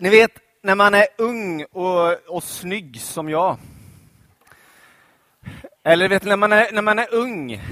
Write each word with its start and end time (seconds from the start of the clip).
Ni 0.00 0.10
vet, 0.10 0.30
när 0.62 0.74
man 0.74 0.94
är 0.94 1.06
ung 1.18 1.64
och, 1.64 2.28
och 2.28 2.44
snygg 2.44 3.00
som 3.00 3.28
jag. 3.28 3.56
Eller 5.84 6.08
vet, 6.08 6.24
när, 6.24 6.36
man 6.36 6.52
är, 6.52 6.72
när 6.72 6.82
man 6.82 6.98
är 6.98 7.14
ung 7.14 7.62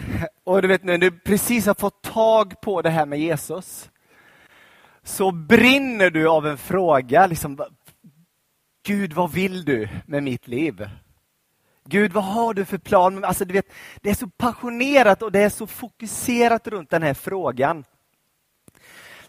och 0.45 0.63
du 0.63 0.69
vet, 0.69 0.85
när 0.85 0.99
du 0.99 1.11
precis 1.11 1.67
har 1.67 1.75
fått 1.75 2.03
tag 2.03 2.61
på 2.61 2.83
det 2.83 2.91
här 2.91 3.07
med 3.07 3.21
Jesus. 3.21 3.91
Så 5.03 5.31
brinner 5.31 6.11
du 6.11 6.29
av 6.29 6.47
en 6.47 6.59
fråga. 6.59 7.27
Liksom, 7.27 7.65
Gud, 8.87 9.13
vad 9.13 9.33
vill 9.33 9.65
du 9.65 9.89
med 10.07 10.23
mitt 10.23 10.49
liv? 10.49 10.89
Gud, 11.85 12.13
vad 12.13 12.25
har 12.25 12.55
du 12.55 12.65
för 12.65 12.79
plan? 12.79 13.25
Alltså, 13.25 13.45
du 13.45 13.53
vet, 13.53 13.73
det 14.01 14.11
är 14.11 14.15
så 14.15 14.29
passionerat 14.29 15.23
och 15.23 15.33
det 15.33 15.41
är 15.41 15.51
så 15.51 15.67
fokuserat 15.67 16.67
runt 16.67 16.91
den 16.91 17.03
här 17.03 17.15
frågan. 17.15 17.85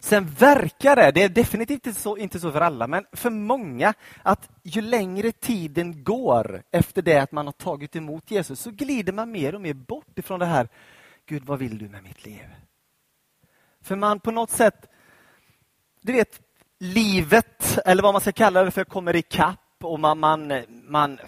Sen 0.00 0.26
verkar 0.26 0.96
det, 0.96 1.10
det 1.10 1.22
är 1.22 1.28
definitivt 1.28 1.86
inte 1.86 2.00
så, 2.00 2.16
inte 2.16 2.40
så 2.40 2.52
för 2.52 2.60
alla, 2.60 2.86
men 2.86 3.06
för 3.12 3.30
många, 3.30 3.94
att 4.22 4.50
ju 4.62 4.80
längre 4.80 5.32
tiden 5.32 6.04
går 6.04 6.62
efter 6.70 7.02
det 7.02 7.18
att 7.18 7.32
man 7.32 7.46
har 7.46 7.52
tagit 7.52 7.96
emot 7.96 8.30
Jesus, 8.30 8.60
så 8.60 8.70
glider 8.70 9.12
man 9.12 9.30
mer 9.30 9.54
och 9.54 9.60
mer 9.60 9.74
bort 9.74 10.18
ifrån 10.18 10.40
det 10.40 10.46
här, 10.46 10.68
Gud, 11.26 11.44
vad 11.44 11.58
vill 11.58 11.78
du 11.78 11.88
med 11.88 12.02
mitt 12.02 12.24
liv? 12.24 12.46
För 13.82 13.96
man 13.96 14.20
på 14.20 14.30
något 14.30 14.50
sätt, 14.50 14.86
du 16.00 16.12
vet, 16.12 16.40
livet, 16.78 17.78
eller 17.84 18.02
vad 18.02 18.14
man 18.14 18.20
ska 18.20 18.32
kalla 18.32 18.64
det 18.64 18.70
för, 18.70 18.84
kommer 18.84 19.16
ikapp 19.16 19.58
och 19.82 20.00
man, 20.00 20.18
man, 20.18 20.62
man 20.88 21.18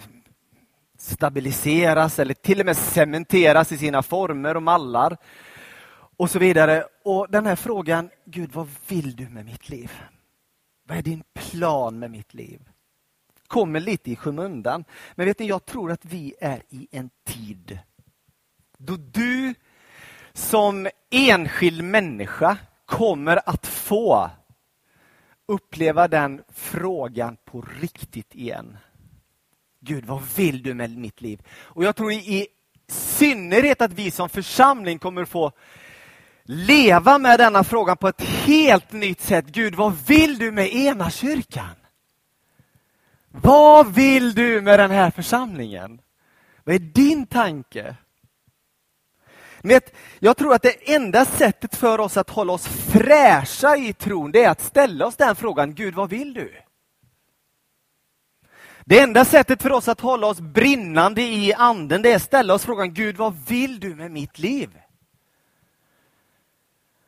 stabiliseras 0.97 2.19
eller 2.19 2.33
till 2.33 2.59
och 2.59 2.65
med 2.65 2.77
cementeras 2.77 3.71
i 3.71 3.77
sina 3.77 4.03
former 4.03 4.55
och 4.55 4.63
mallar 4.63 5.17
och 6.23 6.29
så 6.29 6.39
vidare. 6.39 6.83
Och 7.03 7.27
den 7.29 7.45
här 7.45 7.55
frågan, 7.55 8.09
Gud, 8.25 8.51
vad 8.51 8.69
vill 8.87 9.15
du 9.15 9.29
med 9.29 9.45
mitt 9.45 9.69
liv? 9.69 9.91
Vad 10.87 10.97
är 10.97 11.01
din 11.01 11.23
plan 11.33 11.99
med 11.99 12.11
mitt 12.11 12.33
liv? 12.33 12.69
Kommer 13.47 13.79
lite 13.79 14.11
i 14.11 14.15
skymundan. 14.15 14.85
Men 15.15 15.25
vet 15.25 15.39
ni, 15.39 15.47
jag 15.47 15.65
tror 15.65 15.91
att 15.91 16.05
vi 16.05 16.35
är 16.39 16.63
i 16.69 16.87
en 16.91 17.09
tid 17.23 17.79
då 18.77 18.95
du 18.97 19.53
som 20.33 20.87
enskild 21.11 21.83
människa 21.83 22.57
kommer 22.85 23.49
att 23.49 23.67
få 23.67 24.29
uppleva 25.45 26.07
den 26.07 26.43
frågan 26.53 27.37
på 27.45 27.65
riktigt 27.79 28.35
igen. 28.35 28.77
Gud, 29.79 30.05
vad 30.05 30.21
vill 30.35 30.63
du 30.63 30.73
med 30.73 30.97
mitt 30.97 31.21
liv? 31.21 31.41
Och 31.49 31.83
jag 31.83 31.95
tror 31.95 32.11
i 32.11 32.47
synnerhet 32.87 33.81
att 33.81 33.93
vi 33.93 34.11
som 34.11 34.29
församling 34.29 34.99
kommer 34.99 35.25
få 35.25 35.51
leva 36.43 37.17
med 37.17 37.39
denna 37.39 37.63
fråga 37.63 37.95
på 37.95 38.07
ett 38.07 38.21
helt 38.21 38.91
nytt 38.91 39.21
sätt. 39.21 39.45
Gud, 39.45 39.75
vad 39.75 39.93
vill 40.07 40.37
du 40.37 40.51
med 40.51 40.73
ena 40.75 41.09
kyrkan? 41.09 41.75
Vad 43.31 43.93
vill 43.93 44.33
du 44.33 44.61
med 44.61 44.79
den 44.79 44.91
här 44.91 45.11
församlingen? 45.11 46.01
Vad 46.63 46.75
är 46.75 46.79
din 46.79 47.25
tanke? 47.25 47.95
Vet, 49.61 49.95
jag 50.19 50.37
tror 50.37 50.53
att 50.53 50.61
det 50.61 50.93
enda 50.93 51.25
sättet 51.25 51.75
för 51.75 51.99
oss 51.99 52.17
att 52.17 52.29
hålla 52.29 52.53
oss 52.53 52.67
fräscha 52.67 53.77
i 53.77 53.93
tron, 53.93 54.31
det 54.31 54.43
är 54.43 54.49
att 54.49 54.61
ställa 54.61 55.05
oss 55.05 55.15
den 55.15 55.35
frågan, 55.35 55.75
Gud 55.75 55.95
vad 55.95 56.09
vill 56.09 56.33
du? 56.33 56.61
Det 58.85 58.99
enda 58.99 59.25
sättet 59.25 59.61
för 59.61 59.71
oss 59.71 59.87
att 59.87 60.01
hålla 60.01 60.27
oss 60.27 60.41
brinnande 60.41 61.21
i 61.21 61.53
anden, 61.53 62.01
det 62.01 62.11
är 62.11 62.15
att 62.15 62.21
ställa 62.21 62.53
oss 62.53 62.65
frågan, 62.65 62.93
Gud 62.93 63.17
vad 63.17 63.47
vill 63.47 63.79
du 63.79 63.95
med 63.95 64.11
mitt 64.11 64.39
liv? 64.39 64.79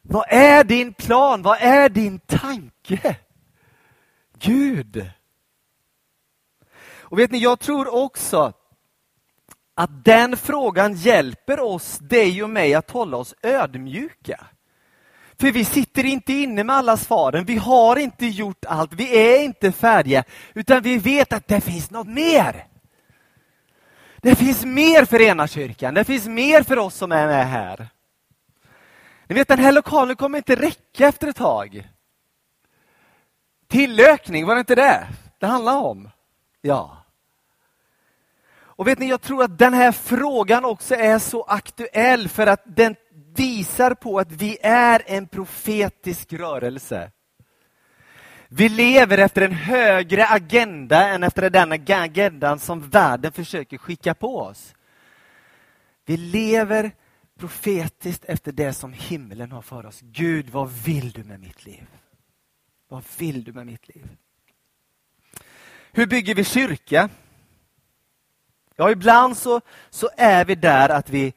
Vad 0.07 0.25
är 0.27 0.63
din 0.63 0.93
plan? 0.93 1.41
Vad 1.41 1.57
är 1.61 1.89
din 1.89 2.19
tanke? 2.19 3.15
Gud. 4.39 5.09
Och 6.97 7.19
vet 7.19 7.31
ni, 7.31 7.37
jag 7.37 7.59
tror 7.59 7.93
också 7.93 8.53
att 9.75 10.05
den 10.05 10.37
frågan 10.37 10.93
hjälper 10.93 11.59
oss, 11.59 11.97
dig 11.97 12.43
och 12.43 12.49
mig, 12.49 12.73
att 12.73 12.91
hålla 12.91 13.17
oss 13.17 13.35
ödmjuka. 13.41 14.45
För 15.39 15.51
vi 15.51 15.65
sitter 15.65 16.05
inte 16.05 16.33
inne 16.33 16.63
med 16.63 16.75
alla 16.75 16.97
svaren, 16.97 17.45
vi 17.45 17.55
har 17.55 17.95
inte 17.95 18.25
gjort 18.25 18.65
allt, 18.65 18.93
vi 18.93 19.17
är 19.17 19.43
inte 19.43 19.71
färdiga, 19.71 20.23
utan 20.53 20.83
vi 20.83 20.97
vet 20.97 21.33
att 21.33 21.47
det 21.47 21.61
finns 21.61 21.91
något 21.91 22.07
mer. 22.07 22.67
Det 24.17 24.35
finns 24.35 24.65
mer 24.65 25.05
för 25.05 25.21
ena 25.21 25.47
kyrkan, 25.47 25.93
det 25.93 26.03
finns 26.03 26.27
mer 26.27 26.63
för 26.63 26.77
oss 26.77 26.95
som 26.95 27.11
är 27.11 27.27
med 27.27 27.47
här. 27.47 27.87
Ni 29.27 29.35
vet, 29.35 29.47
den 29.47 29.59
här 29.59 29.71
lokalen 29.71 30.15
kommer 30.15 30.37
inte 30.37 30.55
räcka 30.55 31.07
efter 31.07 31.27
ett 31.27 31.35
tag. 31.35 31.89
Tillökning, 33.67 34.45
var 34.45 34.55
det 34.55 34.59
inte 34.59 34.75
det 34.75 35.07
det 35.39 35.45
handlar 35.45 35.77
om? 35.77 36.09
Ja. 36.61 36.97
Och 38.55 38.87
vet 38.87 38.99
ni, 38.99 39.09
jag 39.09 39.21
tror 39.21 39.43
att 39.43 39.57
den 39.57 39.73
här 39.73 39.91
frågan 39.91 40.65
också 40.65 40.95
är 40.95 41.19
så 41.19 41.43
aktuell 41.43 42.29
för 42.29 42.47
att 42.47 42.63
den 42.65 42.95
visar 43.35 43.93
på 43.93 44.19
att 44.19 44.31
vi 44.31 44.57
är 44.61 45.01
en 45.05 45.27
profetisk 45.27 46.33
rörelse. 46.33 47.11
Vi 48.47 48.69
lever 48.69 49.17
efter 49.17 49.41
en 49.41 49.51
högre 49.51 50.27
agenda 50.27 51.07
än 51.07 51.23
efter 51.23 51.49
den 51.49 51.71
agendan 51.71 52.59
som 52.59 52.89
världen 52.89 53.31
försöker 53.31 53.77
skicka 53.77 54.13
på 54.13 54.39
oss. 54.39 54.75
Vi 56.05 56.17
lever 56.17 56.91
profetiskt 57.39 58.25
efter 58.25 58.51
det 58.51 58.73
som 58.73 58.93
himlen 58.93 59.51
har 59.51 59.61
för 59.61 59.85
oss. 59.85 59.99
Gud, 60.01 60.49
vad 60.49 60.69
vill 60.71 61.11
du 61.11 61.23
med 61.23 61.39
mitt 61.39 61.65
liv? 61.65 61.87
Vad 62.87 63.03
vill 63.17 63.43
du 63.43 63.53
med 63.53 63.65
mitt 63.65 63.87
liv? 63.87 64.07
Hur 65.91 66.05
bygger 66.05 66.35
vi 66.35 66.43
kyrka? 66.43 67.09
Ja, 68.75 68.91
ibland 68.91 69.37
så, 69.37 69.61
så 69.89 70.09
är 70.17 70.45
vi 70.45 70.55
där 70.55 70.89
att 70.89 71.09
vi, 71.09 71.33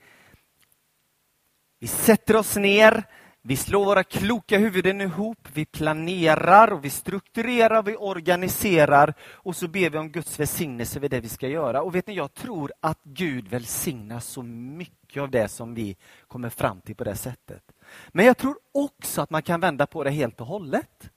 vi 1.79 1.87
sätter 1.87 2.37
oss 2.37 2.57
ner, 2.57 3.05
vi 3.49 3.57
slår 3.57 3.85
våra 3.85 4.05
kloka 4.05 4.59
huvuden 4.59 5.01
ihop, 5.01 5.49
vi 5.53 5.65
planerar, 5.65 6.73
och 6.73 6.85
vi 6.85 6.91
strukturerar, 6.91 7.83
vi 7.83 7.97
organiserar 7.97 9.15
och 9.33 9.57
så 9.57 9.69
ber 9.69 9.91
vi 9.91 9.99
om 9.99 10.11
Guds 10.11 10.41
välsignelse 10.41 10.99
över 10.99 11.09
det 11.09 11.21
vi 11.21 11.29
ska 11.29 11.49
göra. 11.49 11.83
Och 11.83 11.95
vet 11.95 12.07
ni, 12.07 12.15
jag 12.15 12.35
tror 12.35 12.73
att 12.81 12.99
Gud 13.03 13.49
välsignar 13.49 14.21
så 14.21 14.43
mycket 14.43 15.23
av 15.23 15.31
det 15.31 15.49
som 15.49 15.75
vi 15.75 15.97
kommer 16.27 16.49
fram 16.49 16.81
till 16.81 16.97
på 16.97 17.05
det 17.05 17.17
sättet. 17.17 17.63
Men 18.09 18.27
jag 18.27 18.39
tror 18.39 18.59
också 18.73 19.23
att 19.23 19.31
man 19.31 19.43
kan 19.43 19.61
vända 19.61 19.87
på 19.87 20.05
det 20.05 20.11
helt 20.11 20.41
och 20.41 20.47
hållet. 20.47 21.11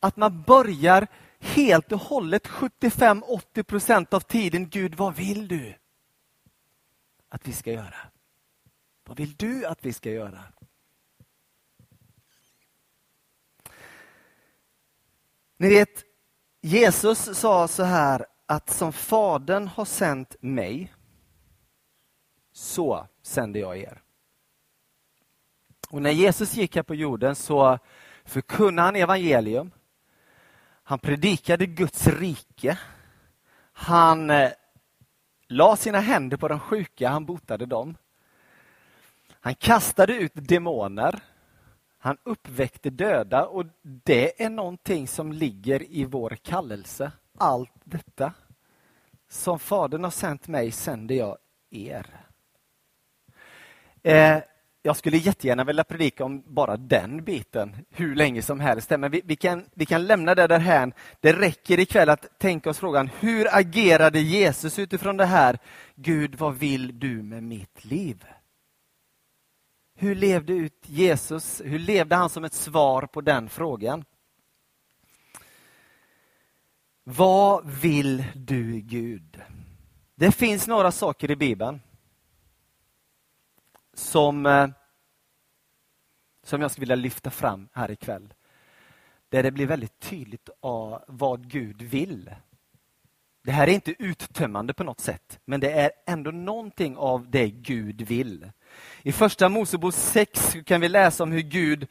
Att 0.00 0.16
man 0.16 0.42
börjar 0.42 1.06
helt 1.38 1.92
och 1.92 2.00
hållet 2.00 2.46
75-80 2.46 3.62
procent 3.62 4.14
av 4.14 4.20
tiden, 4.20 4.68
Gud 4.68 4.94
vad 4.94 5.16
vill 5.16 5.48
du 5.48 5.74
att 7.28 7.48
vi 7.48 7.52
ska 7.52 7.72
göra? 7.72 7.96
Vad 9.04 9.16
vill 9.16 9.34
du 9.36 9.66
att 9.66 9.78
vi 9.84 9.92
ska 9.92 10.10
göra? 10.10 10.44
Ni 15.60 15.68
vet, 15.68 16.04
Jesus 16.60 17.38
sa 17.38 17.68
så 17.68 17.82
här 17.82 18.26
att 18.46 18.70
som 18.70 18.92
Fadern 18.92 19.68
har 19.68 19.84
sänt 19.84 20.36
mig, 20.40 20.94
så 22.52 23.06
sänder 23.22 23.60
jag 23.60 23.78
er. 23.78 24.02
Och 25.88 26.02
när 26.02 26.10
Jesus 26.10 26.54
gick 26.54 26.76
här 26.76 26.82
på 26.82 26.94
jorden 26.94 27.34
så 27.34 27.78
förkunnade 28.24 28.86
han 28.86 28.96
evangelium. 28.96 29.70
Han 30.82 30.98
predikade 30.98 31.66
Guds 31.66 32.06
rike. 32.06 32.78
Han 33.72 34.30
eh, 34.30 34.50
la 35.48 35.76
sina 35.76 36.00
händer 36.00 36.36
på 36.36 36.48
de 36.48 36.60
sjuka, 36.60 37.08
han 37.08 37.26
botade 37.26 37.66
dem. 37.66 37.96
Han 39.40 39.54
kastade 39.54 40.14
ut 40.14 40.32
demoner. 40.34 41.20
Han 41.98 42.16
uppväckte 42.22 42.90
döda 42.90 43.46
och 43.46 43.66
det 43.82 44.42
är 44.42 44.50
någonting 44.50 45.08
som 45.08 45.32
ligger 45.32 45.82
i 45.92 46.04
vår 46.04 46.30
kallelse. 46.30 47.12
Allt 47.38 47.72
detta. 47.84 48.32
Som 49.28 49.58
Fadern 49.58 50.04
har 50.04 50.10
sänt 50.10 50.48
mig 50.48 50.70
sänder 50.70 51.14
jag 51.14 51.38
er. 51.70 52.06
Eh, 54.02 54.38
jag 54.82 54.96
skulle 54.96 55.16
jättegärna 55.16 55.64
vilja 55.64 55.84
predika 55.84 56.24
om 56.24 56.42
bara 56.46 56.76
den 56.76 57.24
biten 57.24 57.76
hur 57.90 58.14
länge 58.14 58.42
som 58.42 58.60
helst. 58.60 58.90
Men 58.90 59.10
vi, 59.10 59.22
vi, 59.24 59.36
kan, 59.36 59.64
vi 59.74 59.86
kan 59.86 60.06
lämna 60.06 60.34
det 60.34 60.46
därhän. 60.46 60.92
Det 61.20 61.32
räcker 61.32 61.80
ikväll 61.80 62.08
att 62.08 62.38
tänka 62.38 62.70
oss 62.70 62.78
frågan, 62.78 63.10
hur 63.20 63.56
agerade 63.56 64.20
Jesus 64.20 64.78
utifrån 64.78 65.16
det 65.16 65.24
här? 65.24 65.58
Gud, 65.94 66.34
vad 66.34 66.54
vill 66.54 66.98
du 66.98 67.22
med 67.22 67.42
mitt 67.42 67.84
liv? 67.84 68.24
Hur 70.00 70.14
levde 70.14 70.52
ut 70.52 70.88
Jesus? 70.88 71.62
Hur 71.64 71.78
levde 71.78 72.16
han 72.16 72.30
som 72.30 72.44
ett 72.44 72.54
svar 72.54 73.06
på 73.06 73.20
den 73.20 73.48
frågan? 73.48 74.04
Vad 77.04 77.70
vill 77.70 78.24
du 78.34 78.80
Gud? 78.80 79.42
Det 80.14 80.32
finns 80.32 80.66
några 80.66 80.92
saker 80.92 81.30
i 81.30 81.36
Bibeln 81.36 81.80
som, 83.94 84.46
eh, 84.46 84.68
som 86.42 86.62
jag 86.62 86.70
skulle 86.70 86.82
vilja 86.82 86.96
lyfta 86.96 87.30
fram 87.30 87.68
här 87.72 87.90
ikväll. 87.90 88.34
där 89.28 89.42
det 89.42 89.50
blir 89.50 89.66
väldigt 89.66 90.00
tydligt 90.00 90.48
ah, 90.60 90.98
vad 91.08 91.50
Gud 91.50 91.82
vill. 91.82 92.34
Det 93.42 93.52
här 93.52 93.68
är 93.68 93.72
inte 93.72 94.02
uttömmande 94.02 94.74
på 94.74 94.84
något 94.84 95.00
sätt, 95.00 95.40
men 95.44 95.60
det 95.60 95.72
är 95.72 95.90
ändå 96.06 96.30
någonting 96.30 96.96
av 96.96 97.30
det 97.30 97.50
Gud 97.50 98.02
vill. 98.02 98.50
I 99.02 99.12
första 99.12 99.48
Mosebok 99.48 99.94
6 99.94 100.56
kan 100.66 100.80
vi 100.80 100.88
läsa 100.88 101.22
om 101.22 101.32
hur 101.32 101.40
Gud 101.40 101.86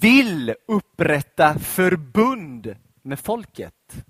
vill 0.00 0.54
upprätta 0.68 1.58
förbund 1.58 2.76
med 3.02 3.20
folket. 3.20 4.04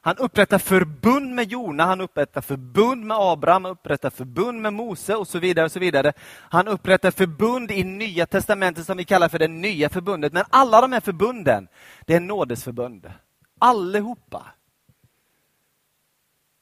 Han 0.00 0.16
upprättar 0.16 0.58
förbund 0.58 1.34
med 1.34 1.52
Jona, 1.52 1.84
han 1.84 2.00
upprättar 2.00 2.40
förbund 2.40 3.06
med 3.06 3.16
Abraham, 3.20 3.64
han 3.64 3.72
upprättar 3.72 4.10
förbund 4.10 4.62
med 4.62 4.72
Mose 4.72 5.14
och 5.14 5.28
så 5.28 5.38
vidare. 5.38 5.64
och 5.64 5.72
så 5.72 5.78
vidare. 5.78 6.12
Han 6.38 6.68
upprättar 6.68 7.10
förbund 7.10 7.70
i 7.70 7.84
Nya 7.84 8.26
testamentet 8.26 8.86
som 8.86 8.96
vi 8.96 9.04
kallar 9.04 9.28
för 9.28 9.38
det 9.38 9.48
nya 9.48 9.88
förbundet. 9.88 10.32
Men 10.32 10.44
alla 10.50 10.80
de 10.80 10.92
här 10.92 11.00
förbunden, 11.00 11.68
det 12.06 12.14
är 12.14 12.20
nådesförbund. 12.20 13.12
Allihopa 13.58 14.46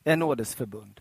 är 0.04 0.16
nådesförbund. 0.16 1.00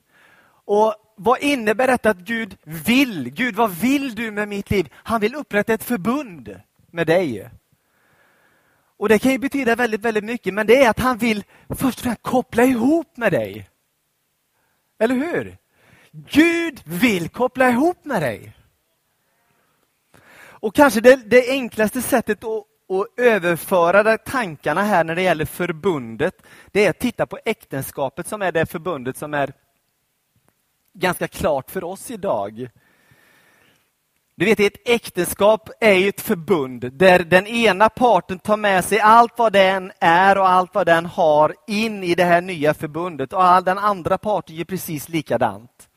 Och 0.66 0.96
Vad 1.18 1.40
innebär 1.42 1.88
detta 1.88 2.10
att 2.10 2.18
Gud 2.18 2.58
vill? 2.64 3.30
Gud, 3.30 3.56
vad 3.56 3.72
vill 3.72 4.16
du 4.16 4.32
med 4.32 4.48
mitt 4.48 4.72
liv? 4.72 4.94
Han 4.94 5.22
vill 5.22 5.36
upprätta 5.36 5.74
ett 5.74 5.84
förbund 5.84 6.62
med 6.92 7.08
dig. 7.08 7.50
Och 8.98 9.10
Det 9.10 9.20
kan 9.20 9.32
ju 9.32 9.38
betyda 9.38 9.76
väldigt, 9.76 10.02
väldigt 10.02 10.24
mycket, 10.24 10.54
men 10.54 10.68
det 10.68 10.84
är 10.84 10.90
att 10.90 11.00
han 11.00 11.18
vill 11.18 11.44
först 11.70 12.00
och 12.00 12.04
främst 12.04 12.22
koppla 12.22 12.64
ihop 12.64 13.18
med 13.18 13.32
dig. 13.32 13.70
Eller 15.00 15.16
hur? 15.16 15.58
Gud 16.12 16.82
vill 16.86 17.30
koppla 17.30 17.70
ihop 17.70 18.06
med 18.06 18.22
dig. 18.22 18.54
Och 20.38 20.76
kanske 20.76 21.02
det, 21.02 21.16
det 21.16 21.50
enklaste 21.50 22.02
sättet 22.02 22.44
att, 22.44 22.64
att 22.90 23.20
överföra 23.20 24.18
tankarna 24.18 24.84
här 24.84 25.04
när 25.04 25.16
det 25.16 25.22
gäller 25.22 25.46
förbundet, 25.46 26.46
det 26.72 26.86
är 26.86 26.90
att 26.90 27.00
titta 27.00 27.26
på 27.26 27.40
äktenskapet 27.46 28.28
som 28.28 28.42
är 28.42 28.52
det 28.52 28.66
förbundet 28.66 29.18
som 29.18 29.34
är 29.34 29.54
ganska 30.96 31.28
klart 31.28 31.72
för 31.72 31.84
oss 31.84 32.12
idag. 32.12 32.70
Du 34.38 34.46
vet, 34.46 34.60
ett 34.60 34.88
äktenskap 34.90 35.70
är 35.80 36.10
ett 36.10 36.22
förbund 36.22 36.94
där 36.94 37.20
den 37.20 37.48
ena 37.48 37.90
parten 37.90 38.40
tar 38.40 38.58
med 38.58 38.86
sig 38.86 39.00
allt 39.00 39.34
vad 39.38 39.54
den 39.54 39.92
är 40.00 40.38
och 40.38 40.50
allt 40.50 40.76
vad 40.76 40.86
den 40.86 41.06
har 41.06 41.56
in 41.68 42.04
i 42.04 42.16
det 42.16 42.24
här 42.24 42.42
nya 42.42 42.74
förbundet 42.74 43.34
och 43.34 43.44
all 43.44 43.64
den 43.64 43.78
andra 43.78 44.18
parten 44.18 44.56
gör 44.56 44.66
precis 44.66 45.10
likadant. 45.10 45.90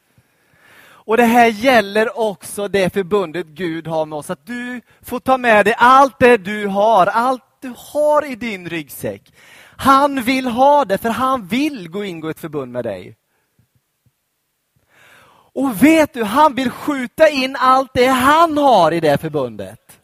Och 1.09 1.17
Det 1.17 1.25
här 1.25 1.47
gäller 1.47 2.19
också 2.19 2.69
det 2.69 2.93
förbundet 2.93 3.47
Gud 3.47 3.87
har 3.87 4.07
med 4.07 4.17
oss, 4.19 4.31
att 4.31 4.47
du 4.47 4.81
får 5.03 5.21
ta 5.21 5.39
med 5.39 5.67
dig 5.67 5.75
allt 5.79 6.19
det 6.19 6.37
du 6.37 6.67
har, 6.67 7.07
allt 7.07 7.43
du 7.61 7.75
har 7.77 8.33
i 8.33 8.35
din 8.35 8.69
ryggsäck. 8.69 9.33
Han 9.77 10.23
vill 10.23 10.47
ha 10.47 10.85
det, 10.85 10.99
för 10.99 11.11
han 11.11 11.47
vill 11.47 11.91
gå 11.91 12.05
ingå 12.05 12.29
ett 12.29 12.41
förbund 12.41 12.73
med 12.73 12.85
dig. 12.85 13.17
Och 15.59 15.83
vet 15.83 16.13
du, 16.13 16.25
han 16.25 16.55
vill 16.55 16.71
skjuta 16.71 17.29
in 17.29 17.57
allt 17.57 17.91
det 17.95 18.07
han 18.07 18.59
har 18.59 18.93
i 18.93 19.01
det 19.01 19.19
förbundet. 19.19 20.01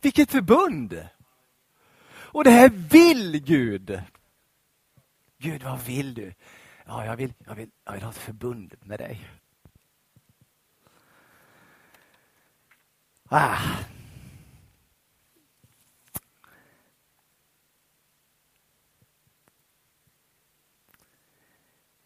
Vilket 0.00 0.30
förbund! 0.30 1.08
Och 2.10 2.44
det 2.44 2.50
här 2.50 2.68
vill 2.68 3.44
Gud. 3.44 4.02
Gud, 5.38 5.62
vad 5.62 5.80
vill 5.80 6.14
du? 6.14 6.34
Ja, 6.86 7.04
jag 7.04 7.16
vill, 7.16 7.34
jag 7.46 7.54
vill, 7.54 7.70
jag 7.84 7.92
vill 7.92 8.02
ha 8.02 8.10
ett 8.10 8.18
förbund 8.18 8.74
med 8.80 8.98
dig. 8.98 9.28
Ah. 13.28 13.58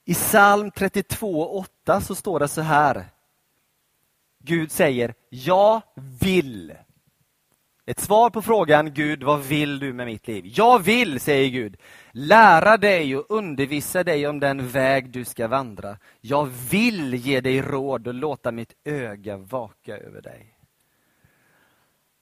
I 0.08 0.14
psalm 0.14 0.70
32.8 0.70 2.00
så 2.00 2.14
står 2.14 2.40
det 2.40 2.48
så 2.48 2.60
här. 2.60 3.04
Gud 4.38 4.72
säger, 4.72 5.14
jag 5.28 5.82
vill. 6.20 6.74
Ett 7.86 8.00
svar 8.00 8.30
på 8.30 8.42
frågan, 8.42 8.94
Gud, 8.94 9.22
vad 9.22 9.40
vill 9.40 9.78
du 9.78 9.92
med 9.92 10.06
mitt 10.06 10.28
liv? 10.28 10.44
Jag 10.46 10.78
vill, 10.78 11.20
säger 11.20 11.50
Gud, 11.50 11.76
lära 12.12 12.76
dig 12.76 13.16
och 13.16 13.26
undervisa 13.28 14.04
dig 14.04 14.26
om 14.26 14.40
den 14.40 14.68
väg 14.68 15.10
du 15.10 15.24
ska 15.24 15.48
vandra. 15.48 15.98
Jag 16.20 16.46
vill 16.70 17.14
ge 17.14 17.40
dig 17.40 17.62
råd 17.62 18.06
och 18.06 18.14
låta 18.14 18.52
mitt 18.52 18.74
öga 18.84 19.36
vaka 19.36 19.96
över 19.96 20.22
dig. 20.22 20.58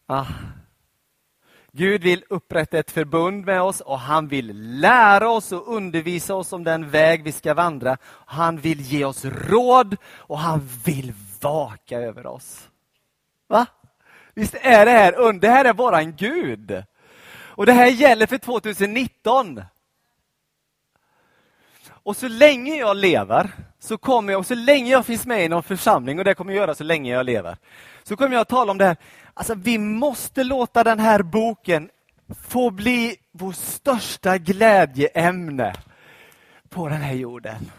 Ah, 0.07 0.27
Gud 1.77 2.03
vill 2.03 2.25
upprätta 2.29 2.79
ett 2.79 2.91
förbund 2.91 3.45
med 3.45 3.63
oss 3.63 3.81
och 3.81 3.99
han 3.99 4.29
vill 4.29 4.79
lära 4.81 5.31
oss 5.31 5.53
och 5.53 5.75
undervisa 5.77 6.35
oss 6.35 6.53
om 6.53 6.65
den 6.65 6.91
väg 6.91 7.23
vi 7.23 7.33
ska 7.33 7.55
vandra. 7.55 7.97
Han 8.27 8.59
vill 8.59 8.81
ge 8.81 9.05
oss 9.05 9.25
råd 9.25 9.97
och 10.07 10.39
han 10.39 10.69
vill 10.85 11.13
vaka 11.41 11.99
över 11.99 12.27
oss. 12.27 12.69
Va? 13.49 13.67
Visst 14.35 14.55
är 14.61 14.85
det 14.85 14.91
här 14.91 15.15
under? 15.15 15.49
Det 15.49 15.55
här 15.55 15.65
är 15.65 15.73
våran 15.73 16.17
Gud. 16.17 16.85
Och 17.31 17.67
det 17.67 17.73
här 17.73 17.87
gäller 17.87 18.27
för 18.27 18.39
2019. 18.39 19.63
Och 21.89 22.17
så 22.17 22.29
länge 22.29 22.75
jag 22.77 22.97
lever, 22.97 23.51
så 23.85 23.99
kommer 23.99 24.33
jag, 24.33 24.39
och 24.39 24.47
så 24.47 24.55
länge 24.55 24.91
jag 24.91 25.07
finns 25.07 25.27
med 25.27 25.45
i 25.45 25.49
någon 25.49 25.63
församling, 25.63 26.19
och 26.19 26.25
det 26.25 26.35
kommer 26.35 26.53
jag 26.53 26.61
göra 26.61 26.75
så 26.75 26.85
länge 26.85 27.13
jag 27.13 27.27
lever, 27.27 27.57
så 28.03 28.17
kommer 28.17 28.33
jag 28.33 28.41
att 28.41 28.49
tala 28.49 28.71
om 28.71 28.79
det 28.79 28.85
här. 28.85 28.97
Alltså, 29.35 29.55
vi 29.55 29.79
måste 29.79 30.45
låta 30.45 30.85
den 30.85 30.99
här 30.99 31.23
boken 31.23 31.91
få 32.49 32.71
bli 32.71 33.17
vår 33.33 33.53
största 33.53 34.39
glädjeämne 34.39 35.75
på 36.69 36.89
den 36.89 37.01
här 37.01 37.15
jorden. 37.15 37.71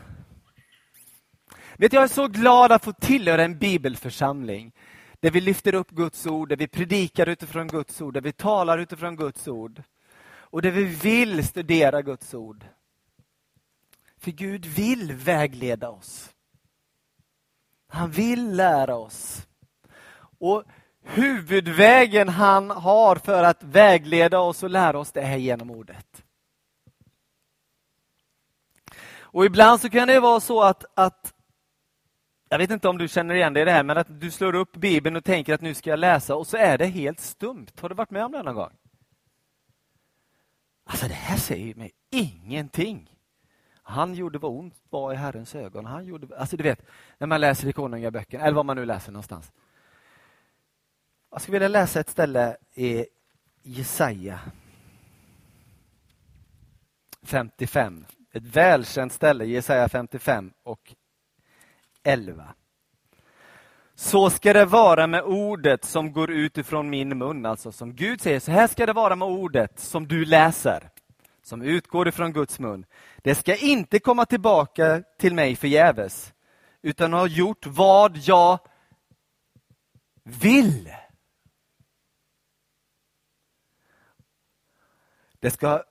Vet, 1.77 1.93
jag 1.93 2.03
är 2.03 2.07
så 2.07 2.27
glad 2.27 2.71
att 2.71 2.83
få 2.83 2.93
tillhöra 2.93 3.43
en 3.43 3.57
bibelförsamling 3.57 4.71
där 5.19 5.31
vi 5.31 5.41
lyfter 5.41 5.75
upp 5.75 5.89
Guds 5.89 6.25
ord, 6.25 6.49
där 6.49 6.55
vi 6.55 6.67
predikar 6.67 7.29
utifrån 7.29 7.67
Guds 7.67 8.01
ord, 8.01 8.13
där 8.13 8.21
vi 8.21 8.31
talar 8.31 8.77
utifrån 8.77 9.15
Guds 9.15 9.47
ord 9.47 9.83
och 10.33 10.61
där 10.61 10.71
vi 10.71 10.83
vill 10.83 11.47
studera 11.47 12.01
Guds 12.01 12.33
ord. 12.33 12.65
För 14.25 14.31
Gud 14.31 14.65
vill 14.65 15.13
vägleda 15.13 15.89
oss. 15.89 16.29
Han 17.87 18.11
vill 18.11 18.55
lära 18.55 18.95
oss. 18.95 19.47
Och 20.39 20.63
huvudvägen 21.03 22.29
han 22.29 22.69
har 22.69 23.15
för 23.15 23.43
att 23.43 23.63
vägleda 23.63 24.39
oss 24.39 24.63
och 24.63 24.69
lära 24.69 24.99
oss 24.99 25.11
det 25.11 25.21
här 25.21 25.37
genom 25.37 25.71
ordet. 25.71 26.23
Och 29.19 29.45
ibland 29.45 29.81
så 29.81 29.89
kan 29.89 30.07
det 30.07 30.19
vara 30.19 30.39
så 30.39 30.61
att, 30.61 30.85
att 30.93 31.33
jag 32.49 32.57
vet 32.57 32.71
inte 32.71 32.89
om 32.89 32.97
du 32.97 33.07
känner 33.07 33.35
igen 33.35 33.53
dig 33.53 33.61
i 33.61 33.65
det 33.65 33.71
här, 33.71 33.83
men 33.83 33.97
att 33.97 34.19
du 34.21 34.31
slår 34.31 34.55
upp 34.55 34.75
Bibeln 34.75 35.15
och 35.15 35.23
tänker 35.23 35.53
att 35.53 35.61
nu 35.61 35.73
ska 35.73 35.89
jag 35.89 35.99
läsa 35.99 36.35
och 36.35 36.47
så 36.47 36.57
är 36.57 36.77
det 36.77 36.85
helt 36.85 37.19
stumt. 37.19 37.67
Har 37.81 37.89
du 37.89 37.95
varit 37.95 38.11
med 38.11 38.25
om 38.25 38.31
det 38.31 38.43
någon 38.43 38.55
gång? 38.55 38.73
Alltså 40.85 41.07
det 41.07 41.13
här 41.13 41.37
säger 41.37 41.75
mig 41.75 41.91
ingenting. 42.11 43.14
Han 43.87 44.13
gjorde 44.13 44.39
vad 44.39 44.51
ont 44.51 44.75
var 44.89 45.13
i 45.13 45.15
Herrens 45.15 45.55
ögon. 45.55 45.85
Han 45.85 46.05
gjorde, 46.05 46.37
alltså 46.37 46.57
du 46.57 46.63
vet, 46.63 46.85
när 47.17 47.27
man 47.27 47.41
läser 47.41 47.67
i 47.67 47.73
Konungaböckerna, 47.73 48.43
eller 48.43 48.55
vad 48.55 48.65
man 48.65 48.77
nu 48.77 48.85
läser 48.85 49.11
någonstans. 49.11 49.51
Jag 51.31 51.41
skulle 51.41 51.55
vilja 51.55 51.67
läsa 51.67 51.99
ett 51.99 52.09
ställe 52.09 52.57
i 52.73 53.05
Jesaja 53.61 54.39
55. 57.23 58.05
Ett 58.33 58.43
välkänt 58.43 59.13
ställe, 59.13 59.45
Jesaja 59.45 59.89
55 59.89 60.51
och 60.63 60.95
11. 62.03 62.53
Så 63.95 64.29
ska 64.29 64.53
det 64.53 64.65
vara 64.65 65.07
med 65.07 65.23
ordet 65.23 65.85
som 65.85 66.11
går 66.11 66.31
ut 66.31 66.57
ifrån 66.57 66.89
min 66.89 67.17
mun. 67.17 67.45
Alltså 67.45 67.71
som 67.71 67.95
Gud 67.95 68.21
säger, 68.21 68.39
så 68.39 68.51
här 68.51 68.67
ska 68.67 68.85
det 68.85 68.93
vara 68.93 69.15
med 69.15 69.27
ordet 69.27 69.79
som 69.79 70.07
du 70.07 70.25
läser. 70.25 70.89
Som 71.45 71.61
utgår 71.61 72.07
ifrån 72.07 72.33
Guds 72.33 72.59
mun. 72.59 72.85
Det 73.17 73.35
ska 73.35 73.55
inte 73.55 73.99
komma 73.99 74.25
tillbaka 74.25 75.03
till 75.19 75.33
mig 75.33 75.55
förgäves. 75.55 76.33
Utan 76.81 77.13
har 77.13 77.27
gjort 77.27 77.65
vad 77.65 78.17
jag 78.17 78.59
vill. 80.23 80.93
Det 85.39 85.51
ska, 85.51 85.83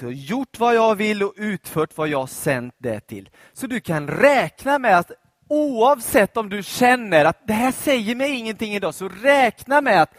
ha 0.00 0.10
gjort 0.10 0.58
vad 0.58 0.74
jag 0.74 0.94
vill 0.94 1.22
och 1.22 1.34
utfört 1.36 1.96
vad 1.96 2.08
jag 2.08 2.28
sänt 2.28 2.74
det 2.78 3.00
till. 3.00 3.30
Så 3.52 3.66
du 3.66 3.80
kan 3.80 4.08
räkna 4.08 4.78
med 4.78 4.98
att 4.98 5.10
oavsett 5.48 6.36
om 6.36 6.48
du 6.48 6.62
känner 6.62 7.24
att 7.24 7.46
det 7.46 7.52
här 7.52 7.72
säger 7.72 8.14
mig 8.14 8.30
ingenting 8.30 8.74
idag, 8.74 8.94
så 8.94 9.08
räkna 9.08 9.80
med 9.80 10.02
att 10.02 10.14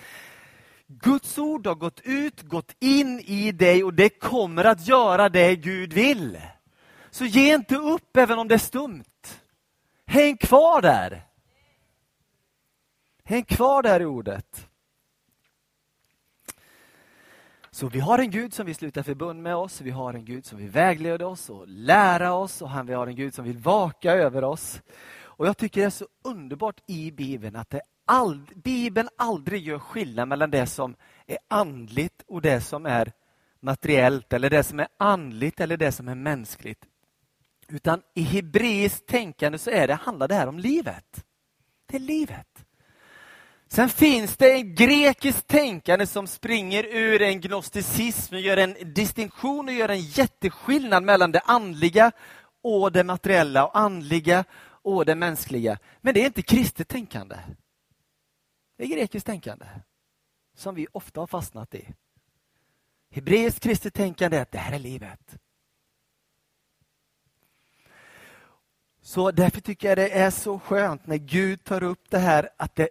Guds 0.88 1.38
ord 1.38 1.68
har 1.68 1.76
gått 1.76 2.02
ut, 2.04 2.42
gått 2.42 2.76
in 2.80 3.20
i 3.20 3.52
dig 3.52 3.84
och 3.84 3.94
det 3.94 4.10
kommer 4.10 4.64
att 4.64 4.88
göra 4.88 5.30
det 5.30 5.56
Gud 5.56 5.94
vill. 5.94 6.42
Så 7.10 7.26
ge 7.26 7.56
inte 7.56 7.76
upp 7.76 8.18
även 8.18 8.40
om 8.40 8.48
det 8.48 8.54
är 8.54 8.60
stumt. 8.60 9.04
Häng 10.06 10.38
kvar 10.38 10.82
där. 10.82 11.26
Häng 13.24 13.44
kvar 13.44 13.84
där 13.84 14.00
i 14.02 14.06
ordet. 14.06 14.68
Så 17.72 17.88
vi 17.88 18.00
har 18.00 18.20
en 18.20 18.32
Gud 18.32 18.54
som 18.54 18.66
vill 18.66 18.76
sluta 18.76 19.04
förbund 19.04 19.44
med 19.44 19.56
oss, 19.56 19.82
vi 19.82 19.90
har 19.90 20.14
en 20.14 20.26
Gud 20.26 20.46
som 20.46 20.58
vill 20.58 20.70
vägleda 20.70 21.28
oss 21.28 21.50
och 21.50 21.68
lära 21.68 22.34
oss 22.34 22.62
och 22.62 22.70
han, 22.70 22.86
vi 22.86 22.94
har 22.94 23.08
en 23.08 23.16
Gud 23.16 23.34
som 23.34 23.46
vill 23.46 23.58
vaka 23.58 24.12
över 24.12 24.44
oss. 24.44 24.82
Och 25.18 25.48
Jag 25.48 25.58
tycker 25.58 25.82
det 25.82 25.86
är 25.86 25.90
så 25.90 26.08
underbart 26.24 26.82
i 26.88 27.12
Bibeln 27.12 27.56
att 27.56 27.70
det 27.70 27.82
all, 28.06 28.42
Bibeln 28.56 29.10
aldrig 29.18 29.68
gör 29.68 29.80
skillnad 29.80 30.28
mellan 30.28 30.52
det 30.52 30.68
som 30.68 30.96
är 31.28 31.38
andligt 31.48 32.24
och 32.28 32.42
det 32.42 32.62
som 32.62 32.86
är 32.86 33.12
materiellt 33.60 34.34
eller 34.34 34.50
det 34.50 34.64
som 34.64 34.80
är 34.80 34.88
andligt 34.98 35.60
eller 35.60 35.78
det 35.78 35.92
som 35.92 36.08
är 36.08 36.16
mänskligt. 36.16 36.86
Utan 37.68 38.02
i 38.14 38.22
hebreiskt 38.22 39.08
tänkande 39.08 39.58
så 39.58 39.70
är 39.70 39.88
det, 39.88 39.94
handlar 39.94 40.28
det 40.28 40.36
här 40.36 40.48
om 40.48 40.60
livet. 40.60 41.26
Det 41.86 41.96
är 41.96 42.00
livet. 42.00 42.66
Sen 43.68 43.90
finns 43.90 44.38
det 44.38 44.52
en 44.52 44.76
grekiskt 44.76 45.48
tänkande 45.48 46.08
som 46.08 46.28
springer 46.28 46.84
ur 46.84 47.22
en 47.22 47.42
gnosticism 47.42 48.36
och 48.36 48.42
gör 48.42 48.58
en 48.58 48.76
distinktion 48.94 49.68
och 49.68 49.74
gör 49.74 49.90
en 49.90 50.02
jätteskillnad 50.02 51.04
mellan 51.04 51.32
det 51.32 51.40
andliga 51.40 52.12
och 52.64 52.92
det 52.92 53.04
materiella 53.04 53.66
och 53.66 53.78
andliga 53.78 54.44
och 54.66 55.06
det 55.06 55.16
mänskliga. 55.16 55.78
Men 56.02 56.14
det 56.14 56.22
är 56.22 56.26
inte 56.26 56.42
kristet 56.42 56.88
tänkande. 56.88 57.36
Det 58.76 58.84
är 58.84 58.88
grekiskt 58.88 59.28
tänkande 59.28 59.66
som 60.56 60.76
vi 60.76 60.88
ofta 60.92 61.20
har 61.20 61.28
fastnat 61.28 61.76
i. 61.76 61.88
Hebreiskt 63.10 63.60
kristet 63.60 63.94
tänkande 63.94 64.38
är 64.38 64.42
att 64.42 64.52
det 64.52 64.58
här 64.58 64.76
är 64.76 64.80
livet. 64.80 65.38
Så 69.02 69.32
därför 69.32 69.62
tycker 69.62 69.88
jag 69.88 69.98
det 69.98 70.10
är 70.10 70.32
så 70.32 70.60
skönt 70.60 71.08
när 71.08 71.18
Gud 71.18 71.64
tar 71.64 71.84
upp 71.84 72.10
det 72.10 72.18
här 72.18 72.50
att 72.58 72.76
det, 72.76 72.90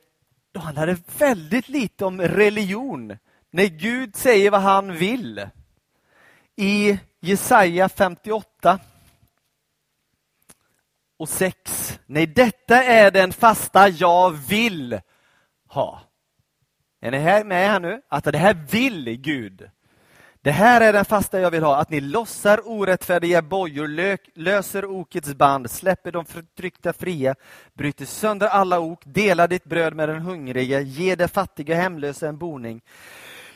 då 0.53 0.61
handlar 0.61 0.87
det 0.87 1.19
väldigt 1.19 1.69
lite 1.69 2.05
om 2.05 2.21
religion. 2.21 3.17
När 3.50 3.67
Gud 3.67 4.17
säger 4.17 4.50
vad 4.50 4.61
han 4.61 4.97
vill. 4.97 5.49
I 6.57 6.99
Jesaja 7.21 7.88
58 7.88 8.79
och 11.17 11.29
6. 11.29 12.00
Nej, 12.07 12.26
detta 12.26 12.85
är 12.85 13.11
den 13.11 13.33
fasta 13.33 13.88
jag 13.88 14.31
vill 14.31 15.00
ha. 15.75 16.00
Är 17.00 17.11
ni 17.11 17.19
här 17.19 17.45
med 17.45 17.69
här 17.69 17.81
nu? 17.81 18.00
Att 18.09 18.25
det 18.25 18.38
här 18.38 18.54
vill 18.71 19.04
Gud. 19.04 19.71
Det 20.45 20.50
här 20.50 20.81
är 20.81 20.93
den 20.93 21.04
fasta 21.04 21.40
jag 21.40 21.50
vill 21.50 21.62
ha, 21.62 21.76
att 21.76 21.90
ni 21.90 22.00
lossar 22.00 22.69
orättfärdiga 22.69 23.43
bojor, 23.43 23.88
löser 24.38 24.85
okets 24.85 25.35
band, 25.35 25.71
släpper 25.71 26.12
de 26.12 26.25
förtryckta 26.25 26.93
fria, 26.93 27.35
bryter 27.75 28.04
sönder 28.04 28.47
alla 28.47 28.81
ok, 28.81 29.00
delar 29.04 29.49
ditt 29.49 29.64
bröd 29.64 29.95
med 29.95 30.09
den 30.09 30.21
hungrige, 30.21 30.81
ger 30.81 31.16
det 31.16 31.28
fattiga 31.28 31.75
hemlösa 31.75 32.28
en 32.28 32.38
boning. 32.38 32.81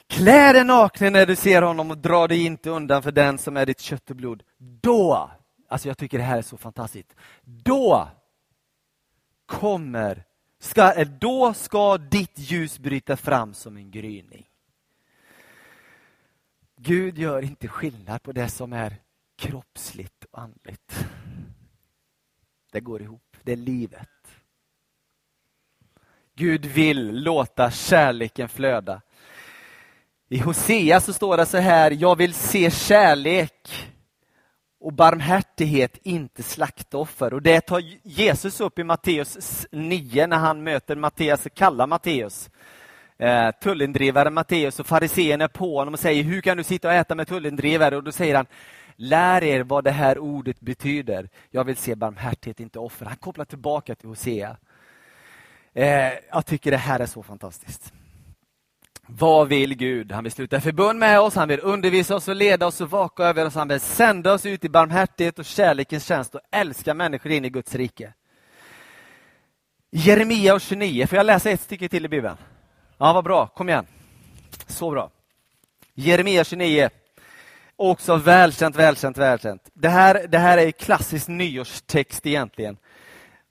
Klä 0.07 0.53
dig 0.53 0.65
naken 0.65 1.13
när 1.13 1.27
du 1.27 1.37
ser 1.37 1.63
honom 1.63 1.91
och 1.91 1.99
dra 1.99 2.27
dig 2.27 2.47
inte 2.47 2.71
undan 2.71 3.03
för 3.03 3.13
den 3.13 3.39
som 3.39 3.57
är 3.57 3.67
ditt 3.67 3.81
kött 3.81 4.11
och 4.11 4.17
blod. 4.17 4.43
Då, 4.59 5.31
alltså 5.69 5.89
jag 5.89 5.99
tycker 5.99 6.19
det 6.19 6.25
här 6.25 6.39
är 6.39 6.43
så 6.43 6.57
fantastiskt, 6.57 7.15
då 7.45 8.09
kommer, 9.47 10.25
ska, 10.59 11.05
då 11.05 11.55
ska 11.55 11.99
ditt 11.99 12.39
ljus 12.39 12.79
bryta 12.79 13.17
fram 13.17 13.55
som 13.55 13.77
en 13.77 13.91
gryning. 13.91 14.47
Gud 16.77 17.19
gör 17.19 17.43
inte 17.43 17.69
skillnad 17.69 18.23
på 18.23 18.33
det 18.33 18.49
som 18.49 18.73
är 18.73 18.97
kroppsligt 19.37 20.25
och 20.31 20.41
andligt. 20.41 21.07
Det 22.73 22.81
går 22.81 23.03
ihop, 23.03 23.37
det 23.43 23.53
är 23.53 23.57
livet. 23.57 24.09
Gud 26.35 26.67
vill 26.67 27.23
låta 27.23 27.71
kärleken 27.71 28.49
flöda. 28.49 29.03
I 30.29 30.39
Hosea 30.39 31.01
så 31.01 31.13
står 31.13 31.37
det 31.37 31.47
så 31.47 31.59
här, 31.59 31.91
jag 31.91 32.17
vill 32.17 32.35
se 32.35 32.71
kärlek 32.71 33.91
och 34.81 34.93
barmhärtighet, 34.93 35.99
inte 36.03 36.43
slaktoffer. 36.43 37.35
Och 37.35 37.43
Det 37.43 37.61
tar 37.61 37.83
Jesus 38.03 38.61
upp 38.61 38.79
i 38.79 38.85
Matteus 38.85 39.67
9 39.73 40.27
när 40.27 40.37
han 40.37 40.63
möter 40.63 40.97
Matteus, 40.97 41.47
kallar 41.55 41.87
Matteus 41.87 42.51
eh, 43.19 43.51
tullindrivare 43.51 44.31
Matteus 44.31 44.81
och 44.81 44.87
fariséerna 44.87 45.45
är 45.45 45.49
på 45.49 45.79
honom 45.79 45.95
och 45.95 46.01
säger, 46.01 46.23
hur 46.23 46.41
kan 46.41 46.57
du 46.57 46.65
sitta 46.65 46.89
och 46.89 46.95
äta 46.95 47.15
med 47.15 47.29
tullindrivare? 47.29 47.97
Och 47.97 48.05
då 48.05 48.13
säger 48.13 48.35
han, 48.35 48.47
lär 48.97 49.45
er 49.45 49.61
vad 49.61 49.85
det 49.85 49.91
här 49.91 50.19
ordet 50.19 50.61
betyder. 50.61 51.29
Jag 51.51 51.65
vill 51.65 51.77
se 51.77 51.95
barmhärtighet, 51.95 52.61
inte 52.61 52.79
offer. 52.79 53.07
Han 53.07 53.17
kopplar 53.17 53.45
tillbaka 53.45 53.95
till 53.95 54.09
Hosea. 54.09 54.57
Eh, 55.75 56.13
jag 56.31 56.47
tycker 56.47 56.71
det 56.71 56.77
här 56.77 57.01
är 57.01 57.07
så 57.07 57.23
fantastiskt. 57.23 57.93
Vad 59.11 59.49
vill 59.49 59.75
Gud? 59.75 60.13
Han 60.13 60.25
vill 60.25 60.33
sluta 60.33 60.61
förbund 60.61 60.99
med 60.99 61.21
oss, 61.21 61.35
han 61.35 61.49
vill 61.49 61.61
undervisa 61.61 62.17
oss 62.17 62.29
och 62.29 62.37
leda 62.37 62.67
oss 62.67 62.81
och 62.81 62.91
vaka 62.91 63.25
över 63.25 63.47
oss. 63.47 63.55
Han 63.55 63.69
vill 63.69 63.81
sända 63.81 64.33
oss 64.33 64.47
ut 64.47 64.65
i 64.65 64.69
barmhärtighet 64.69 65.39
och 65.39 65.45
kärlekens 65.45 66.05
tjänst 66.05 66.35
och 66.35 66.41
älska 66.51 66.95
människor 66.95 67.33
in 67.33 67.45
i 67.45 67.51
Guds 67.51 67.75
rike. 67.75 68.13
Jeremia 69.91 70.55
och 70.55 70.61
29, 70.61 71.07
får 71.07 71.17
jag 71.17 71.27
läsa 71.27 71.51
ett 71.51 71.61
stycke 71.61 71.89
till 71.89 72.05
i 72.05 72.09
Bibeln? 72.09 72.37
Ja, 72.99 73.13
vad 73.13 73.25
bra. 73.25 73.47
Kom 73.47 73.69
igen. 73.69 73.87
Så 74.67 74.91
bra. 74.91 75.11
Jeremia 75.95 76.45
29. 76.45 76.91
Också 77.77 78.17
välkänt, 78.17 78.77
välkänt, 78.77 79.19
välkänt. 79.19 79.71
Det 79.75 79.89
här, 79.89 80.27
det 80.29 80.39
här 80.39 80.59
är 80.59 80.71
klassisk 80.71 81.29
nyårstext 81.29 82.27
egentligen. 82.27 82.77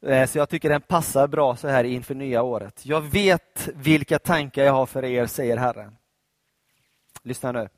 Eh, 0.07 0.27
så 0.27 0.37
jag 0.37 0.49
tycker 0.49 0.69
den 0.69 0.81
passar 0.81 1.27
bra 1.27 1.55
så 1.55 1.67
här 1.67 1.83
inför 1.83 2.15
nya 2.15 2.41
året. 2.41 2.85
Jag 2.85 3.01
vet 3.01 3.69
vilka 3.75 4.19
tankar 4.19 4.63
jag 4.63 4.73
har 4.73 4.85
för 4.85 5.05
er, 5.05 5.25
säger 5.25 5.57
Herren. 5.57 5.97
Lyssna 7.23 7.51
nu. 7.51 7.69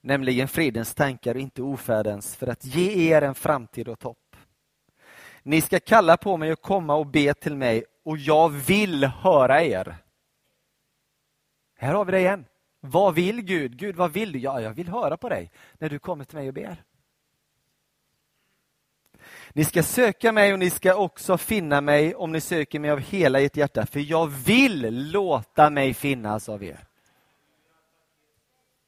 Nämligen 0.00 0.48
fridens 0.48 0.94
tankar 0.94 1.34
och 1.34 1.40
inte 1.40 1.62
ofärdens, 1.62 2.36
för 2.36 2.46
att 2.46 2.64
ge 2.64 3.12
er 3.14 3.22
en 3.22 3.34
framtid 3.34 3.88
och 3.88 4.02
hopp. 4.02 4.36
Ni 5.42 5.60
ska 5.60 5.80
kalla 5.80 6.16
på 6.16 6.36
mig 6.36 6.52
och 6.52 6.60
komma 6.60 6.94
och 6.94 7.06
be 7.06 7.34
till 7.34 7.56
mig, 7.56 7.84
och 8.04 8.18
jag 8.18 8.48
vill 8.48 9.04
höra 9.04 9.62
er. 9.62 9.96
Här 11.76 11.94
har 11.94 12.04
vi 12.04 12.12
det 12.12 12.20
igen. 12.20 12.44
Vad 12.80 13.14
vill 13.14 13.42
Gud? 13.42 13.76
Gud, 13.76 13.96
vad 13.96 14.12
vill 14.12 14.32
du? 14.32 14.38
Ja, 14.38 14.60
jag 14.60 14.70
vill 14.70 14.88
höra 14.88 15.16
på 15.16 15.28
dig 15.28 15.50
när 15.78 15.88
du 15.88 15.98
kommer 15.98 16.24
till 16.24 16.36
mig 16.38 16.48
och 16.48 16.54
ber. 16.54 16.84
Ni 19.52 19.64
ska 19.64 19.82
söka 19.82 20.32
mig 20.32 20.52
och 20.52 20.58
ni 20.58 20.70
ska 20.70 20.94
också 20.94 21.38
finna 21.38 21.80
mig 21.80 22.14
om 22.14 22.32
ni 22.32 22.40
söker 22.40 22.78
mig 22.78 22.90
av 22.90 22.98
hela 22.98 23.40
ert 23.40 23.56
hjärta, 23.56 23.86
för 23.86 24.00
jag 24.00 24.26
vill 24.26 25.10
låta 25.10 25.70
mig 25.70 25.94
finnas 25.94 26.48
av 26.48 26.64
er. 26.64 26.84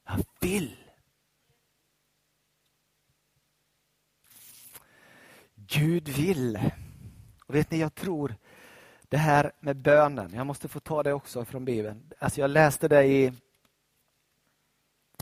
Jag 0.07 0.25
vill. 0.39 0.75
Gud 5.55 6.09
vill. 6.09 6.59
Och 7.45 7.55
vet 7.55 7.71
ni, 7.71 7.79
jag 7.79 7.95
tror 7.95 8.35
det 9.09 9.17
här 9.17 9.51
med 9.59 9.75
bönen, 9.75 10.33
jag 10.33 10.47
måste 10.47 10.67
få 10.67 10.79
ta 10.79 11.03
det 11.03 11.13
också 11.13 11.45
från 11.45 11.65
Bibeln. 11.65 12.11
Alltså 12.19 12.41
jag 12.41 12.49
läste 12.49 12.87
det 12.87 13.03
i 13.03 13.33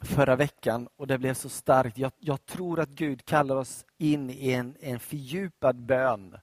förra 0.03 0.35
veckan 0.35 0.89
och 0.95 1.07
det 1.07 1.17
blev 1.17 1.33
så 1.33 1.49
starkt. 1.49 1.97
Jag, 1.97 2.11
jag 2.19 2.45
tror 2.45 2.79
att 2.79 2.89
Gud 2.89 3.25
kallar 3.25 3.55
oss 3.55 3.85
in 3.97 4.29
i 4.29 4.51
en, 4.51 4.75
en 4.79 4.99
fördjupad 4.99 5.75
bön 5.75 6.37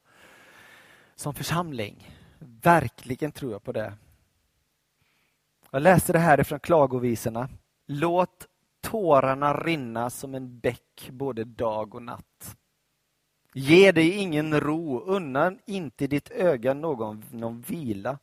som 1.15 1.35
församling. 1.35 2.11
Verkligen 2.63 3.33
tror 3.33 3.53
jag 3.53 3.63
på 3.63 3.73
det. 3.73 3.93
Jag 5.71 5.83
läser 5.83 6.13
det 6.13 6.19
här 6.19 6.41
ifrån 6.41 6.61
klagovisorna. 6.61 7.49
Låt 7.87 8.47
tårarna 8.81 9.55
rinna 9.55 10.11
som 10.11 10.35
en 10.35 10.59
bäck 10.59 11.09
både 11.11 11.45
dag 11.45 11.95
och 11.95 12.03
natt. 12.03 12.57
Ge 13.55 13.93
dig 13.93 14.11
ingen 14.11 14.61
ro, 14.61 15.01
unna 15.01 15.53
inte 15.67 16.07
ditt 16.07 16.31
öga 16.31 16.75
någon, 16.75 17.25
någon 17.31 17.61
vila. 17.61 18.19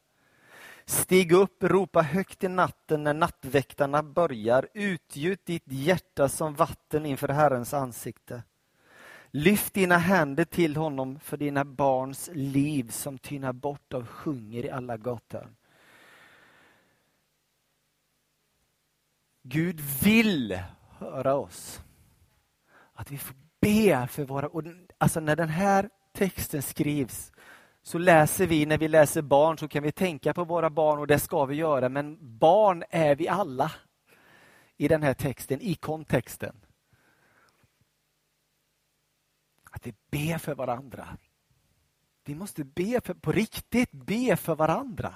Stig 0.90 1.32
upp, 1.32 1.64
ropa 1.64 2.02
högt 2.02 2.44
i 2.44 2.48
natten 2.48 3.04
när 3.04 3.14
nattväktarna 3.14 4.04
börjar. 4.04 4.68
Utgjut 4.74 5.46
ditt 5.46 5.64
hjärta 5.66 6.30
som 6.30 6.56
vatten 6.56 7.06
inför 7.06 7.28
Herrens 7.28 7.74
ansikte. 7.74 8.44
Lyft 9.32 9.74
dina 9.74 9.98
händer 9.98 10.46
till 10.46 10.76
honom 10.76 11.20
för 11.20 11.38
dina 11.38 11.66
barns 11.66 12.30
liv 12.34 12.90
som 12.90 13.18
tynar 13.18 13.54
bort 13.54 13.94
av 13.94 14.08
hunger 14.10 14.66
i 14.66 14.70
alla 14.70 14.98
gator. 14.98 15.54
Gud 19.44 19.80
vill 19.80 20.60
höra 20.90 21.36
oss. 21.36 21.82
Att 22.94 23.12
vi 23.12 23.18
får 23.18 23.36
be 23.60 24.08
för 24.08 24.24
våra... 24.24 24.48
Och 24.48 24.64
alltså 24.98 25.20
när 25.20 25.36
den 25.36 25.50
här 25.50 25.90
texten 26.14 26.62
skrivs 26.62 27.32
så 27.88 27.98
läser 27.98 28.48
vi, 28.48 28.66
när 28.66 28.78
vi 28.78 28.88
läser 28.88 29.22
barn, 29.22 29.58
så 29.58 29.68
kan 29.68 29.84
vi 29.84 29.92
tänka 29.92 30.34
på 30.34 30.44
våra 30.44 30.70
barn 30.70 31.00
och 31.00 31.08
det 31.08 31.20
ska 31.20 31.46
vi 31.46 31.56
göra, 31.56 31.90
men 31.90 32.18
barn 32.38 32.84
är 32.90 33.16
vi 33.16 33.28
alla 33.28 33.72
i 34.78 34.88
den 34.88 35.04
här 35.04 35.14
texten, 35.14 35.62
i 35.62 35.76
kontexten. 35.76 36.56
Att 39.72 39.88
vi 39.88 39.94
ber 40.12 40.38
för 40.38 40.56
varandra. 40.56 41.18
Vi 42.24 42.36
måste 42.36 42.64
be 42.64 43.02
för, 43.04 43.14
på 43.14 43.32
riktigt, 43.32 43.92
be 43.92 44.38
för 44.38 44.56
varandra. 44.56 45.16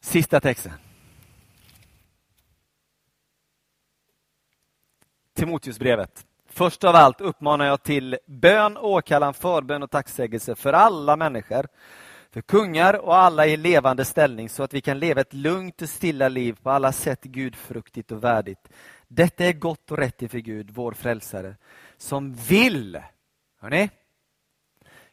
Sista 0.00 0.40
texten. 0.40 0.72
Timoteusbrevet. 5.32 6.25
Först 6.56 6.84
av 6.84 6.96
allt 6.96 7.20
uppmanar 7.20 7.66
jag 7.66 7.82
till 7.82 8.18
bön, 8.26 8.76
åkallan, 8.76 9.34
förbön 9.34 9.82
och 9.82 9.90
tacksägelse 9.90 10.54
för 10.54 10.72
alla 10.72 11.16
människor, 11.16 11.66
för 12.32 12.40
kungar 12.40 12.94
och 12.94 13.16
alla 13.16 13.46
i 13.46 13.56
levande 13.56 14.04
ställning 14.04 14.48
så 14.48 14.62
att 14.62 14.74
vi 14.74 14.80
kan 14.80 14.98
leva 14.98 15.20
ett 15.20 15.34
lugnt 15.34 15.82
och 15.82 15.88
stilla 15.88 16.28
liv 16.28 16.56
på 16.62 16.70
alla 16.70 16.92
sätt 16.92 17.22
gudfruktigt 17.22 18.12
och 18.12 18.24
värdigt. 18.24 18.68
Detta 19.08 19.44
är 19.44 19.52
gott 19.52 19.90
och 19.90 19.98
rätt 19.98 20.22
inför 20.22 20.38
Gud, 20.38 20.70
vår 20.70 20.92
frälsare, 20.92 21.54
som 21.98 22.34
vill, 22.34 23.00
hörni? 23.60 23.90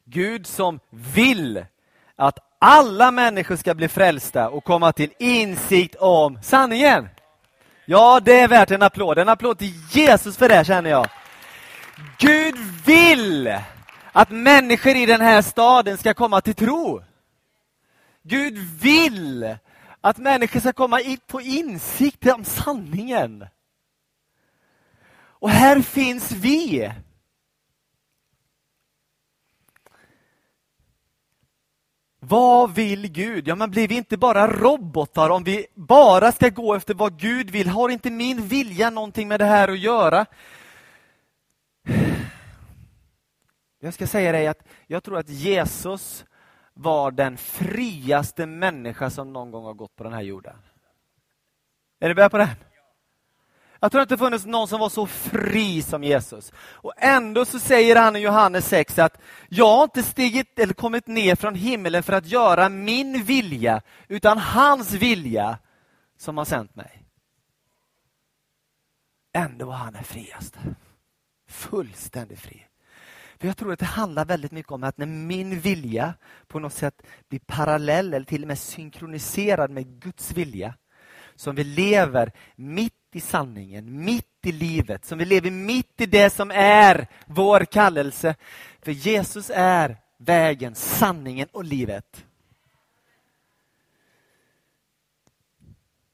Gud 0.03 0.47
som 0.47 0.79
vill 0.89 1.65
att 2.15 2.39
alla 2.59 3.11
människor 3.11 3.55
ska 3.55 3.73
bli 3.73 3.87
frälsta 3.87 4.49
och 4.49 4.63
komma 4.63 4.93
till 4.93 5.13
insikt 5.19 5.95
om 5.95 6.39
sanningen. 6.43 7.09
Ja, 7.85 8.19
det 8.19 8.39
är 8.39 8.47
värt 8.47 8.71
en 8.71 8.81
applåd. 8.81 9.17
En 9.17 9.29
applåd 9.29 9.57
till 9.57 9.73
Jesus 9.91 10.37
för 10.37 10.49
det 10.49 10.65
känner 10.65 10.89
jag. 10.89 11.09
Gud 12.19 12.57
vill 12.85 13.59
att 14.11 14.29
människor 14.29 14.95
i 14.95 15.05
den 15.05 15.21
här 15.21 15.41
staden 15.41 15.97
ska 15.97 16.13
komma 16.13 16.41
till 16.41 16.55
tro. 16.55 17.03
Gud 18.23 18.57
vill 18.57 19.57
att 20.01 20.17
människor 20.17 20.59
ska 20.59 20.73
komma 20.73 20.99
på 21.27 21.41
insikt 21.41 22.27
om 22.27 22.43
sanningen. 22.43 23.45
Och 25.43 25.49
här 25.49 25.81
finns 25.81 26.31
vi. 26.31 26.91
Vad 32.19 32.73
vill 32.73 33.07
Gud? 33.07 33.47
Ja, 33.47 33.55
men 33.55 33.71
blir 33.71 33.87
vi 33.87 33.95
inte 33.95 34.17
bara 34.17 34.47
robotar 34.47 35.29
om 35.29 35.43
vi 35.43 35.67
bara 35.75 36.31
ska 36.31 36.49
gå 36.49 36.75
efter 36.75 36.93
vad 36.93 37.19
Gud 37.19 37.51
vill? 37.51 37.67
Har 37.67 37.89
inte 37.89 38.09
min 38.09 38.47
vilja 38.47 38.89
någonting 38.89 39.27
med 39.27 39.39
det 39.39 39.45
här 39.45 39.67
att 39.67 39.79
göra? 39.79 40.25
Jag 43.83 43.93
ska 43.93 44.07
säga 44.07 44.31
dig 44.31 44.47
att 44.47 44.63
jag 44.87 45.03
tror 45.03 45.17
att 45.17 45.29
Jesus 45.29 46.25
var 46.73 47.11
den 47.11 47.37
friaste 47.37 48.45
människa 48.45 49.09
som 49.09 49.33
någon 49.33 49.51
gång 49.51 49.65
har 49.65 49.73
gått 49.73 49.95
på 49.95 50.03
den 50.03 50.13
här 50.13 50.21
jorden. 50.21 50.55
Är 51.99 52.07
ni 52.07 52.15
med 52.15 52.31
på 52.31 52.37
det? 52.37 52.55
Jag 53.79 53.91
tror 53.91 54.01
inte 54.01 54.13
det 54.13 54.19
funnits 54.19 54.45
någon 54.45 54.67
som 54.67 54.79
var 54.79 54.89
så 54.89 55.07
fri 55.07 55.81
som 55.81 56.03
Jesus. 56.03 56.53
Och 56.57 56.93
ändå 56.97 57.45
så 57.45 57.59
säger 57.59 57.95
han 57.95 58.15
i 58.15 58.19
Johannes 58.19 58.67
6 58.67 58.99
att 58.99 59.21
jag 59.49 59.75
har 59.75 59.83
inte 59.83 60.03
stigit 60.03 60.59
eller 60.59 60.73
kommit 60.73 61.07
ner 61.07 61.35
från 61.35 61.55
himlen 61.55 62.03
för 62.03 62.13
att 62.13 62.27
göra 62.27 62.69
min 62.69 63.23
vilja, 63.23 63.81
utan 64.07 64.37
hans 64.37 64.93
vilja 64.93 65.57
som 66.17 66.37
har 66.37 66.45
sänt 66.45 66.75
mig. 66.75 67.03
Ändå 69.33 69.65
var 69.65 69.73
han 69.73 69.93
den 69.93 70.03
friaste. 70.03 70.59
Fullständigt 71.47 72.39
fri. 72.39 72.67
För 73.43 73.47
Jag 73.47 73.57
tror 73.57 73.73
att 73.73 73.79
det 73.79 73.85
handlar 73.85 74.25
väldigt 74.25 74.51
mycket 74.51 74.71
om 74.71 74.83
att 74.83 74.97
när 74.97 75.05
min 75.05 75.59
vilja 75.59 76.13
på 76.47 76.59
något 76.59 76.73
sätt 76.73 77.01
blir 77.29 77.39
parallell 77.39 78.13
eller 78.13 78.25
till 78.25 78.41
och 78.41 78.47
med 78.47 78.59
synkroniserad 78.59 79.71
med 79.71 79.99
Guds 80.01 80.31
vilja, 80.31 80.75
som 81.35 81.55
vi 81.55 81.63
lever 81.63 82.31
mitt 82.55 82.93
i 83.11 83.19
sanningen, 83.19 84.05
mitt 84.05 84.45
i 84.45 84.51
livet, 84.51 85.05
som 85.05 85.17
vi 85.17 85.25
lever 85.25 85.51
mitt 85.51 86.01
i 86.01 86.05
det 86.05 86.29
som 86.29 86.51
är 86.51 87.07
vår 87.25 87.65
kallelse. 87.65 88.35
För 88.81 88.91
Jesus 88.91 89.51
är 89.53 89.97
vägen, 90.17 90.75
sanningen 90.75 91.47
och 91.51 91.63
livet. 91.63 92.25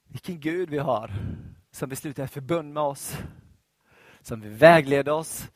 Vilken 0.07 0.39
Gud 0.39 0.69
vi 0.69 0.77
har 0.77 1.11
som 1.71 1.89
vill 1.89 1.97
sluta 1.97 2.27
förbund 2.27 2.73
med 2.73 2.83
oss, 2.83 3.17
som 4.21 4.41
vill 4.41 4.51
vägleda 4.51 5.13
oss, 5.13 5.49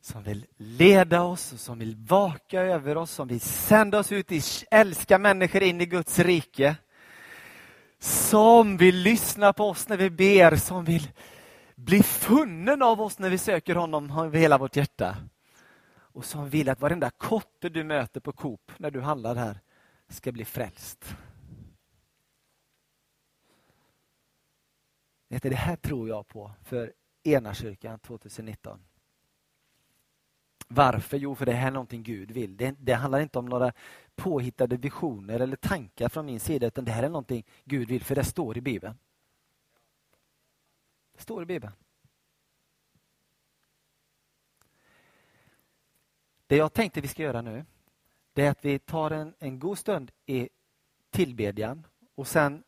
som 0.00 0.22
vill 0.22 0.46
leda 0.56 1.22
oss, 1.22 1.52
och 1.52 1.60
som 1.60 1.78
vill 1.78 1.96
vaka 1.96 2.60
över 2.60 2.96
oss, 2.96 3.10
som 3.10 3.28
vill 3.28 3.40
sända 3.40 3.98
oss 3.98 4.12
ut 4.12 4.32
i 4.32 4.42
älska 4.70 5.18
människor 5.18 5.62
in 5.62 5.80
i 5.80 5.86
Guds 5.86 6.18
rike. 6.18 6.76
Som 7.98 8.76
vill 8.76 8.96
lyssna 8.96 9.52
på 9.52 9.64
oss 9.64 9.88
när 9.88 9.96
vi 9.96 10.10
ber, 10.10 10.56
som 10.56 10.84
vill 10.84 11.08
bli 11.74 12.02
funnen 12.02 12.82
av 12.82 13.00
oss 13.00 13.18
när 13.18 13.30
vi 13.30 13.38
söker 13.38 13.74
honom 13.74 14.10
av 14.10 14.34
hela 14.34 14.58
vårt 14.58 14.76
hjärta. 14.76 15.16
Och 15.92 16.24
som 16.24 16.48
vill 16.48 16.68
att 16.68 16.80
varenda 16.80 17.10
kotte 17.10 17.68
du 17.68 17.84
möter 17.84 18.20
på 18.20 18.32
Coop 18.32 18.72
när 18.76 18.90
du 18.90 19.00
handlar 19.00 19.34
här 19.34 19.60
ska 20.08 20.32
bli 20.32 20.44
frälst. 20.44 21.14
Det 25.28 25.54
här 25.54 25.76
tror 25.76 26.08
jag 26.08 26.28
på 26.28 26.52
för 26.64 26.92
Enakyrkan 27.22 27.98
2019. 27.98 28.80
Varför? 30.72 31.16
Jo, 31.16 31.34
för 31.34 31.46
det 31.46 31.52
här 31.52 31.66
är 31.66 31.70
någonting 31.70 32.02
Gud 32.02 32.30
vill. 32.30 32.56
Det, 32.56 32.74
det, 32.78 32.92
handlar 32.92 33.20
inte 33.20 33.38
om 33.38 33.46
några 33.46 33.72
påhittade 34.14 34.76
visioner 34.76 35.40
eller 35.40 35.56
tankar 35.56 36.08
från 36.08 36.26
min 36.26 36.40
sida, 36.40 36.66
utan 36.66 36.84
det 36.84 36.92
här 36.92 37.02
är 37.02 37.08
någonting 37.08 37.46
Gud 37.64 37.88
vill, 37.88 38.04
för 38.04 38.14
det 38.14 38.24
står 38.24 38.56
i 38.56 38.60
Bibeln. 38.60 38.94
Det 41.12 41.22
står 41.22 41.42
i 41.42 41.46
Bibeln. 41.46 41.72
Det 46.46 46.56
jag 46.56 46.72
tänkte 46.72 47.00
vi 47.00 47.08
ska 47.08 47.22
göra 47.22 47.42
nu, 47.42 47.64
det 48.32 48.46
är 48.46 48.50
att 48.50 48.64
vi 48.64 48.78
tar 48.78 49.10
en, 49.10 49.34
en 49.38 49.58
god 49.58 49.78
stund 49.78 50.10
i 50.26 50.48
tillbedjan 51.10 51.86
och 52.14 52.26
sen 52.26 52.62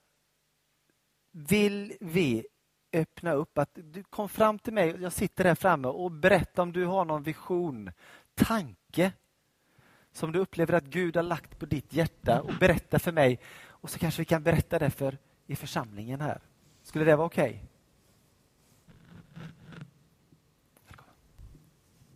vill 1.31 1.97
vi 2.01 2.47
öppna 2.93 3.33
upp. 3.33 3.59
Att 3.59 3.71
du 3.75 4.03
kom 4.03 4.29
fram 4.29 4.59
till 4.59 4.73
mig, 4.73 4.97
jag 5.01 5.13
sitter 5.13 5.45
här 5.45 5.55
framme 5.55 5.89
och 5.89 6.11
berätta 6.11 6.63
om 6.63 6.73
du 6.73 6.85
har 6.85 7.05
någon 7.05 7.23
vision, 7.23 7.93
tanke 8.35 9.13
som 10.13 10.33
du 10.33 10.39
upplever 10.39 10.75
att 10.75 10.85
Gud 10.85 11.17
har 11.17 11.23
lagt 11.23 11.59
på 11.59 11.67
ditt 11.67 11.93
hjärta 11.93 12.41
och 12.41 12.55
berätta 12.61 12.99
för 12.99 13.13
mig. 13.13 13.41
Och 13.67 13.91
så 13.91 13.99
kanske 13.99 14.21
vi 14.21 14.25
kan 14.25 14.43
berätta 14.43 14.79
det 14.79 14.91
för 14.91 15.19
i 15.47 15.57
församlingen 15.57 16.21
här. 16.21 16.41
Skulle 16.83 17.05
det 17.05 17.17
vara 17.17 17.27
okej? 17.27 17.51
Okay? 17.51 17.72